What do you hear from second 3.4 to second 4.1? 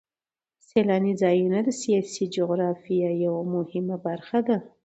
مهمه